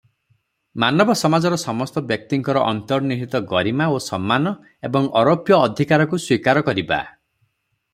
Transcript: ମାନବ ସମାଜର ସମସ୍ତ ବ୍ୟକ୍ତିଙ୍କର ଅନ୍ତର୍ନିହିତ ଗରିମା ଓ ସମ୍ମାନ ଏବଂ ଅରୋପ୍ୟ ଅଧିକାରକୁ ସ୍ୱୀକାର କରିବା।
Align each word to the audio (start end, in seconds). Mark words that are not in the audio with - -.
ମାନବ 0.83 1.15
ସମାଜର 1.19 1.59
ସମସ୍ତ 1.63 2.03
ବ୍ୟକ୍ତିଙ୍କର 2.13 2.65
ଅନ୍ତର୍ନିହିତ 2.71 3.43
ଗରିମା 3.53 3.91
ଓ 3.99 4.03
ସମ୍ମାନ 4.09 4.57
ଏବଂ 4.91 5.09
ଅରୋପ୍ୟ 5.23 5.61
ଅଧିକାରକୁ 5.63 6.23
ସ୍ୱୀକାର 6.27 6.69
କରିବା। 6.71 7.03